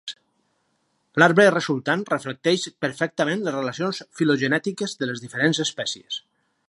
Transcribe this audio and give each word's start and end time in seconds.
L'arbre 1.23 1.45
resultant 1.55 2.05
reflecteix 2.11 2.63
perfectament 2.85 3.45
les 3.49 3.55
relacions 3.57 4.01
filogenètiques 4.21 4.97
de 5.03 5.11
les 5.11 5.23
diferents 5.27 5.63
espècies. 5.67 6.19